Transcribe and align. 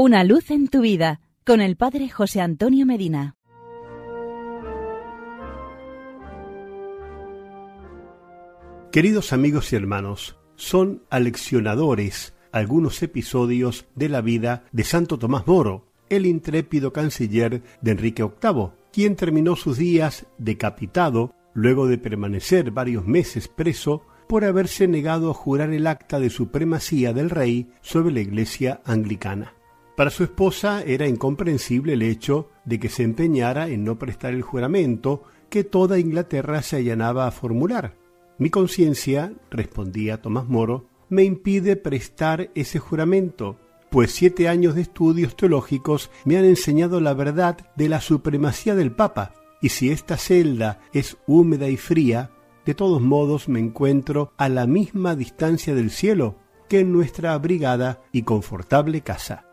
Una 0.00 0.22
luz 0.22 0.52
en 0.52 0.68
tu 0.68 0.82
vida 0.82 1.20
con 1.44 1.60
el 1.60 1.74
Padre 1.74 2.08
José 2.08 2.40
Antonio 2.40 2.86
Medina. 2.86 3.34
Queridos 8.92 9.32
amigos 9.32 9.72
y 9.72 9.74
hermanos, 9.74 10.38
son 10.54 11.02
aleccionadores 11.10 12.32
algunos 12.52 13.02
episodios 13.02 13.86
de 13.96 14.08
la 14.08 14.20
vida 14.20 14.66
de 14.70 14.84
Santo 14.84 15.18
Tomás 15.18 15.48
Moro, 15.48 15.90
el 16.10 16.26
intrépido 16.26 16.92
canciller 16.92 17.64
de 17.80 17.90
Enrique 17.90 18.22
VIII, 18.22 18.68
quien 18.92 19.16
terminó 19.16 19.56
sus 19.56 19.78
días 19.78 20.26
decapitado 20.38 21.34
luego 21.54 21.88
de 21.88 21.98
permanecer 21.98 22.70
varios 22.70 23.04
meses 23.04 23.48
preso 23.48 24.06
por 24.28 24.44
haberse 24.44 24.86
negado 24.86 25.32
a 25.32 25.34
jurar 25.34 25.72
el 25.72 25.88
acta 25.88 26.20
de 26.20 26.30
supremacía 26.30 27.12
del 27.12 27.30
rey 27.30 27.72
sobre 27.80 28.14
la 28.14 28.20
iglesia 28.20 28.80
anglicana. 28.84 29.57
Para 29.98 30.10
su 30.10 30.22
esposa 30.22 30.84
era 30.84 31.08
incomprensible 31.08 31.94
el 31.94 32.02
hecho 32.02 32.50
de 32.64 32.78
que 32.78 32.88
se 32.88 33.02
empeñara 33.02 33.66
en 33.66 33.82
no 33.82 33.98
prestar 33.98 34.32
el 34.32 34.42
juramento 34.42 35.24
que 35.50 35.64
toda 35.64 35.98
Inglaterra 35.98 36.62
se 36.62 36.76
allanaba 36.76 37.26
a 37.26 37.32
formular. 37.32 37.96
Mi 38.38 38.48
conciencia, 38.48 39.32
respondía 39.50 40.22
Tomás 40.22 40.46
Moro, 40.46 40.86
me 41.08 41.24
impide 41.24 41.74
prestar 41.74 42.52
ese 42.54 42.78
juramento, 42.78 43.58
pues 43.90 44.12
siete 44.12 44.46
años 44.46 44.76
de 44.76 44.82
estudios 44.82 45.34
teológicos 45.34 46.12
me 46.24 46.38
han 46.38 46.44
enseñado 46.44 47.00
la 47.00 47.12
verdad 47.12 47.56
de 47.74 47.88
la 47.88 48.00
supremacía 48.00 48.76
del 48.76 48.92
Papa, 48.92 49.34
y 49.60 49.70
si 49.70 49.90
esta 49.90 50.16
celda 50.16 50.80
es 50.92 51.16
húmeda 51.26 51.68
y 51.70 51.76
fría, 51.76 52.30
de 52.64 52.74
todos 52.74 53.02
modos 53.02 53.48
me 53.48 53.58
encuentro 53.58 54.32
a 54.36 54.48
la 54.48 54.68
misma 54.68 55.16
distancia 55.16 55.74
del 55.74 55.90
cielo 55.90 56.36
que 56.68 56.78
en 56.78 56.92
nuestra 56.92 57.32
abrigada 57.32 58.00
y 58.12 58.22
confortable 58.22 59.00
casa. 59.00 59.47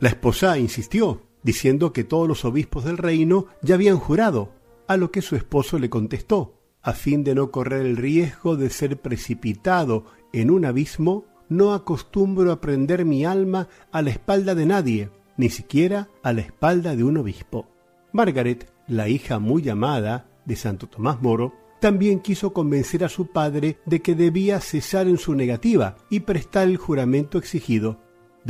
La 0.00 0.08
esposa 0.08 0.58
insistió, 0.58 1.20
diciendo 1.42 1.92
que 1.92 2.04
todos 2.04 2.26
los 2.26 2.46
obispos 2.46 2.84
del 2.84 2.96
reino 2.96 3.46
ya 3.60 3.74
habían 3.74 3.98
jurado, 3.98 4.54
a 4.88 4.96
lo 4.96 5.10
que 5.10 5.20
su 5.20 5.36
esposo 5.36 5.78
le 5.78 5.90
contestó, 5.90 6.58
a 6.80 6.94
fin 6.94 7.22
de 7.22 7.34
no 7.34 7.50
correr 7.50 7.84
el 7.84 7.98
riesgo 7.98 8.56
de 8.56 8.70
ser 8.70 8.98
precipitado 8.98 10.06
en 10.32 10.50
un 10.50 10.64
abismo, 10.64 11.26
no 11.50 11.74
acostumbro 11.74 12.50
a 12.50 12.62
prender 12.62 13.04
mi 13.04 13.26
alma 13.26 13.68
a 13.92 14.00
la 14.00 14.08
espalda 14.08 14.54
de 14.54 14.64
nadie, 14.64 15.10
ni 15.36 15.50
siquiera 15.50 16.08
a 16.22 16.32
la 16.32 16.40
espalda 16.40 16.96
de 16.96 17.04
un 17.04 17.18
obispo. 17.18 17.68
Margaret, 18.12 18.72
la 18.88 19.08
hija 19.08 19.38
muy 19.38 19.68
amada 19.68 20.30
de 20.46 20.56
Santo 20.56 20.88
Tomás 20.88 21.20
Moro, 21.20 21.52
también 21.78 22.20
quiso 22.20 22.54
convencer 22.54 23.04
a 23.04 23.10
su 23.10 23.26
padre 23.26 23.78
de 23.84 24.00
que 24.00 24.14
debía 24.14 24.60
cesar 24.60 25.08
en 25.08 25.18
su 25.18 25.34
negativa 25.34 25.96
y 26.08 26.20
prestar 26.20 26.68
el 26.68 26.78
juramento 26.78 27.36
exigido, 27.36 28.00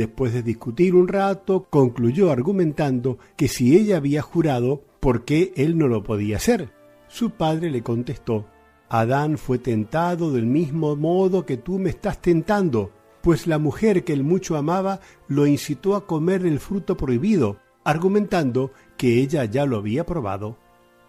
Después 0.01 0.33
de 0.33 0.41
discutir 0.41 0.95
un 0.95 1.07
rato, 1.07 1.67
concluyó 1.69 2.31
argumentando 2.31 3.19
que 3.35 3.47
si 3.47 3.77
ella 3.77 3.97
había 3.97 4.23
jurado, 4.23 4.81
¿por 4.99 5.25
qué 5.25 5.53
él 5.55 5.77
no 5.77 5.87
lo 5.87 6.01
podía 6.01 6.37
hacer? 6.37 6.73
Su 7.07 7.29
padre 7.29 7.69
le 7.69 7.83
contestó, 7.83 8.47
Adán 8.89 9.37
fue 9.37 9.59
tentado 9.59 10.31
del 10.31 10.47
mismo 10.47 10.95
modo 10.95 11.45
que 11.45 11.57
tú 11.57 11.77
me 11.77 11.91
estás 11.91 12.19
tentando, 12.19 12.89
pues 13.21 13.45
la 13.45 13.59
mujer 13.59 14.03
que 14.03 14.13
él 14.13 14.23
mucho 14.23 14.57
amaba 14.57 15.01
lo 15.27 15.45
incitó 15.45 15.95
a 15.95 16.07
comer 16.07 16.47
el 16.47 16.59
fruto 16.59 16.97
prohibido, 16.97 17.57
argumentando 17.83 18.71
que 18.97 19.21
ella 19.21 19.45
ya 19.45 19.67
lo 19.67 19.77
había 19.77 20.03
probado. 20.03 20.57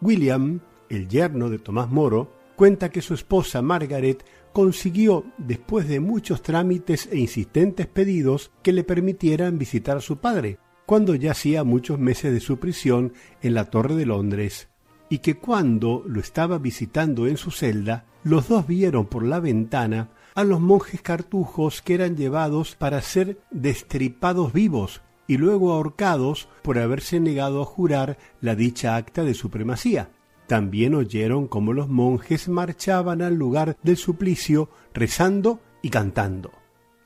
William, 0.02 0.60
el 0.90 1.08
yerno 1.08 1.48
de 1.48 1.58
Tomás 1.58 1.90
Moro, 1.90 2.30
cuenta 2.56 2.90
que 2.90 3.00
su 3.00 3.14
esposa 3.14 3.62
Margaret 3.62 4.22
consiguió, 4.52 5.24
después 5.38 5.88
de 5.88 6.00
muchos 6.00 6.42
trámites 6.42 7.08
e 7.10 7.18
insistentes 7.18 7.86
pedidos, 7.86 8.50
que 8.62 8.72
le 8.72 8.84
permitieran 8.84 9.58
visitar 9.58 9.96
a 9.96 10.00
su 10.00 10.18
padre, 10.18 10.58
cuando 10.86 11.14
ya 11.14 11.32
hacía 11.32 11.64
muchos 11.64 11.98
meses 11.98 12.32
de 12.32 12.40
su 12.40 12.58
prisión 12.58 13.12
en 13.40 13.54
la 13.54 13.66
Torre 13.66 13.94
de 13.94 14.06
Londres, 14.06 14.68
y 15.08 15.18
que 15.18 15.36
cuando 15.36 16.02
lo 16.06 16.20
estaba 16.20 16.58
visitando 16.58 17.26
en 17.26 17.36
su 17.36 17.50
celda, 17.50 18.06
los 18.24 18.48
dos 18.48 18.66
vieron 18.66 19.06
por 19.06 19.24
la 19.24 19.40
ventana 19.40 20.10
a 20.34 20.44
los 20.44 20.60
monjes 20.60 21.02
cartujos 21.02 21.82
que 21.82 21.94
eran 21.94 22.16
llevados 22.16 22.76
para 22.76 23.00
ser 23.02 23.38
destripados 23.50 24.52
vivos 24.52 25.02
y 25.26 25.36
luego 25.36 25.72
ahorcados 25.72 26.48
por 26.62 26.78
haberse 26.78 27.20
negado 27.20 27.62
a 27.62 27.66
jurar 27.66 28.18
la 28.40 28.54
dicha 28.54 28.96
acta 28.96 29.24
de 29.24 29.34
supremacía. 29.34 30.10
También 30.52 30.94
oyeron 30.94 31.48
cómo 31.48 31.72
los 31.72 31.88
monjes 31.88 32.46
marchaban 32.46 33.22
al 33.22 33.36
lugar 33.36 33.78
del 33.82 33.96
suplicio 33.96 34.68
rezando 34.92 35.60
y 35.80 35.88
cantando. 35.88 36.52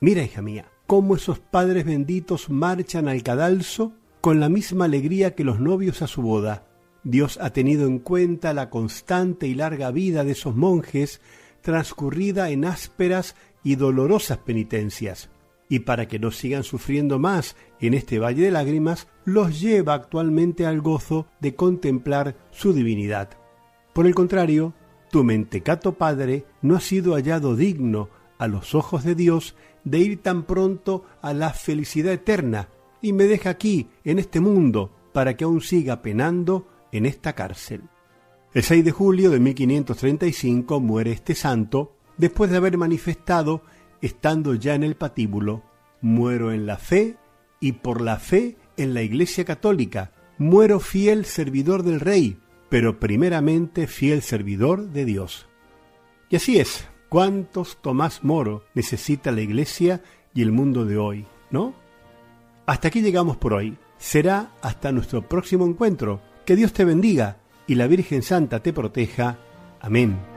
Mira, 0.01 0.21
hija 0.21 0.41
mía, 0.41 0.69
cómo 0.85 1.15
esos 1.15 1.39
padres 1.39 1.85
benditos 1.85 2.49
marchan 2.49 3.07
al 3.07 3.23
cadalso 3.23 3.93
con 4.19 4.41
la 4.41 4.49
misma 4.49 4.83
alegría 4.83 5.33
que 5.33 5.45
los 5.45 5.61
novios 5.61 6.01
a 6.01 6.07
su 6.07 6.21
boda. 6.21 6.67
Dios 7.05 7.39
ha 7.41 7.51
tenido 7.51 7.87
en 7.87 7.99
cuenta 7.99 8.53
la 8.53 8.69
constante 8.69 9.47
y 9.47 9.55
larga 9.55 9.91
vida 9.91 10.25
de 10.25 10.33
esos 10.33 10.53
monjes 10.53 11.21
transcurrida 11.61 12.49
en 12.49 12.65
ásperas 12.65 13.37
y 13.63 13.75
dolorosas 13.75 14.39
penitencias, 14.39 15.29
y 15.69 15.79
para 15.79 16.07
que 16.07 16.19
no 16.19 16.31
sigan 16.31 16.63
sufriendo 16.63 17.19
más 17.19 17.55
en 17.79 17.93
este 17.93 18.19
valle 18.19 18.43
de 18.43 18.51
lágrimas, 18.51 19.07
los 19.25 19.59
lleva 19.59 19.93
actualmente 19.93 20.65
al 20.65 20.81
gozo 20.81 21.27
de 21.39 21.55
contemplar 21.55 22.35
su 22.51 22.73
divinidad. 22.73 23.29
Por 23.93 24.07
el 24.07 24.15
contrario, 24.15 24.73
tu 25.11 25.23
mentecato 25.23 25.93
padre 25.93 26.45
no 26.61 26.75
ha 26.75 26.79
sido 26.79 27.13
hallado 27.13 27.55
digno 27.55 28.09
a 28.37 28.47
los 28.47 28.75
ojos 28.75 29.03
de 29.03 29.15
Dios 29.15 29.55
de 29.83 29.99
ir 29.99 30.21
tan 30.21 30.43
pronto 30.43 31.05
a 31.21 31.33
la 31.33 31.51
felicidad 31.51 32.13
eterna 32.13 32.69
y 33.01 33.13
me 33.13 33.25
deja 33.25 33.49
aquí, 33.49 33.89
en 34.03 34.19
este 34.19 34.39
mundo, 34.39 34.91
para 35.13 35.35
que 35.35 35.43
aún 35.43 35.61
siga 35.61 36.01
penando 36.01 36.67
en 36.91 37.05
esta 37.05 37.33
cárcel. 37.33 37.83
El 38.53 38.63
6 38.63 38.85
de 38.85 38.91
julio 38.91 39.29
de 39.29 39.39
1535 39.39 40.79
muere 40.79 41.11
este 41.11 41.35
santo 41.35 41.95
después 42.17 42.49
de 42.49 42.57
haber 42.57 42.77
manifestado, 42.77 43.61
estando 44.01 44.53
ya 44.53 44.75
en 44.75 44.83
el 44.83 44.95
patíbulo, 44.95 45.63
muero 46.01 46.51
en 46.51 46.65
la 46.65 46.77
fe 46.77 47.17
y 47.59 47.73
por 47.73 48.01
la 48.01 48.17
fe 48.17 48.57
en 48.77 48.93
la 48.93 49.01
Iglesia 49.01 49.45
Católica, 49.45 50.11
muero 50.37 50.79
fiel 50.79 51.25
servidor 51.25 51.83
del 51.83 51.99
Rey, 51.99 52.39
pero 52.69 52.99
primeramente 52.99 53.87
fiel 53.87 54.21
servidor 54.21 54.89
de 54.89 55.05
Dios. 55.05 55.47
Y 56.29 56.35
así 56.35 56.59
es, 56.59 56.87
¿cuántos 57.09 57.81
Tomás 57.81 58.23
Moro 58.23 58.65
necesita 58.73 59.31
la 59.31 59.41
Iglesia 59.41 60.01
y 60.33 60.41
el 60.41 60.51
mundo 60.51 60.85
de 60.85 60.97
hoy, 60.97 61.25
no? 61.49 61.73
Hasta 62.67 62.89
aquí 62.89 63.01
llegamos 63.01 63.37
por 63.37 63.53
hoy. 63.53 63.77
Será 63.97 64.51
hasta 64.61 64.91
nuestro 64.91 65.27
próximo 65.27 65.65
encuentro. 65.65 66.21
Que 66.45 66.55
Dios 66.55 66.73
te 66.73 66.85
bendiga 66.85 67.37
y 67.65 67.75
la 67.75 67.87
Virgen 67.87 68.21
Santa 68.21 68.61
te 68.61 68.73
proteja. 68.73 69.39
Amén. 69.79 70.36